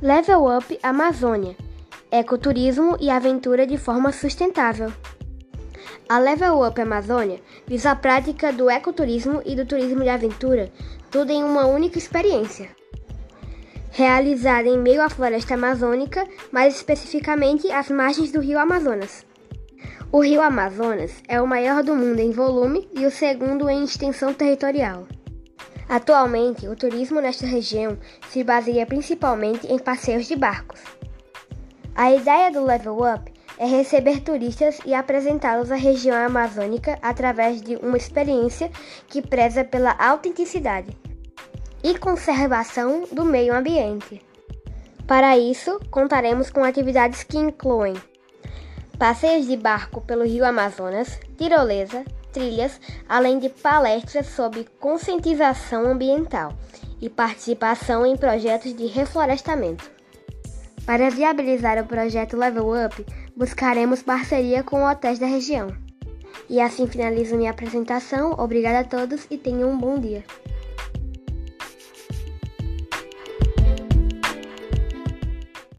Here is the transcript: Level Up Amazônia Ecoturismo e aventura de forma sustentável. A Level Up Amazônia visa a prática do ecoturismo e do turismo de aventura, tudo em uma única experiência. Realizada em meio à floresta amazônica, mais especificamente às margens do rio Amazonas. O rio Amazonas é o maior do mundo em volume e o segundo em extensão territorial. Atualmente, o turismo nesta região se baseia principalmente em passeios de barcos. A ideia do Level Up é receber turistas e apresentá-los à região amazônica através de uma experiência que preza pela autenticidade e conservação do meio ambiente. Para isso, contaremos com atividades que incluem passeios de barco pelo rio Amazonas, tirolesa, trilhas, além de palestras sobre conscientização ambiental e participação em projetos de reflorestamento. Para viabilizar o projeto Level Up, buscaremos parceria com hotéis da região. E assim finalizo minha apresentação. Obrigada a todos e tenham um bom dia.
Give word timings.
Level 0.00 0.46
Up 0.46 0.78
Amazônia 0.80 1.56
Ecoturismo 2.08 2.96
e 3.00 3.10
aventura 3.10 3.66
de 3.66 3.76
forma 3.76 4.12
sustentável. 4.12 4.92
A 6.08 6.20
Level 6.20 6.64
Up 6.64 6.80
Amazônia 6.80 7.40
visa 7.66 7.90
a 7.90 7.96
prática 7.96 8.52
do 8.52 8.70
ecoturismo 8.70 9.42
e 9.44 9.56
do 9.56 9.66
turismo 9.66 10.04
de 10.04 10.08
aventura, 10.08 10.70
tudo 11.10 11.32
em 11.32 11.42
uma 11.42 11.66
única 11.66 11.98
experiência. 11.98 12.70
Realizada 13.90 14.68
em 14.68 14.78
meio 14.78 15.02
à 15.02 15.10
floresta 15.10 15.54
amazônica, 15.54 16.24
mais 16.52 16.76
especificamente 16.76 17.68
às 17.72 17.90
margens 17.90 18.30
do 18.30 18.40
rio 18.40 18.60
Amazonas. 18.60 19.26
O 20.12 20.20
rio 20.20 20.40
Amazonas 20.40 21.10
é 21.26 21.42
o 21.42 21.46
maior 21.46 21.82
do 21.82 21.96
mundo 21.96 22.20
em 22.20 22.30
volume 22.30 22.88
e 22.96 23.04
o 23.04 23.10
segundo 23.10 23.68
em 23.68 23.82
extensão 23.82 24.32
territorial. 24.32 25.08
Atualmente, 25.88 26.68
o 26.68 26.76
turismo 26.76 27.20
nesta 27.20 27.46
região 27.46 27.96
se 28.28 28.44
baseia 28.44 28.84
principalmente 28.84 29.66
em 29.66 29.78
passeios 29.78 30.26
de 30.26 30.36
barcos. 30.36 30.80
A 31.94 32.12
ideia 32.12 32.50
do 32.50 32.64
Level 32.64 32.98
Up 32.98 33.32
é 33.58 33.66
receber 33.66 34.20
turistas 34.20 34.78
e 34.84 34.94
apresentá-los 34.94 35.72
à 35.72 35.76
região 35.76 36.14
amazônica 36.14 36.98
através 37.02 37.60
de 37.60 37.76
uma 37.76 37.96
experiência 37.96 38.70
que 39.08 39.20
preza 39.20 39.64
pela 39.64 39.92
autenticidade 39.98 40.96
e 41.82 41.98
conservação 41.98 43.04
do 43.10 43.24
meio 43.24 43.54
ambiente. 43.54 44.20
Para 45.06 45.38
isso, 45.38 45.80
contaremos 45.90 46.50
com 46.50 46.62
atividades 46.62 47.24
que 47.24 47.38
incluem 47.38 47.94
passeios 48.98 49.46
de 49.46 49.56
barco 49.56 50.00
pelo 50.02 50.24
rio 50.24 50.44
Amazonas, 50.44 51.18
tirolesa, 51.36 52.04
trilhas, 52.32 52.80
além 53.08 53.38
de 53.38 53.48
palestras 53.48 54.26
sobre 54.28 54.66
conscientização 54.78 55.86
ambiental 55.86 56.52
e 57.00 57.08
participação 57.08 58.04
em 58.04 58.16
projetos 58.16 58.74
de 58.74 58.86
reflorestamento. 58.86 59.90
Para 60.84 61.10
viabilizar 61.10 61.78
o 61.78 61.86
projeto 61.86 62.36
Level 62.36 62.70
Up, 62.86 63.04
buscaremos 63.36 64.02
parceria 64.02 64.62
com 64.62 64.84
hotéis 64.84 65.18
da 65.18 65.26
região. 65.26 65.68
E 66.48 66.60
assim 66.60 66.86
finalizo 66.86 67.36
minha 67.36 67.50
apresentação. 67.50 68.32
Obrigada 68.38 68.80
a 68.80 68.84
todos 68.84 69.26
e 69.30 69.36
tenham 69.36 69.70
um 69.70 69.78
bom 69.78 69.98
dia. 69.98 70.24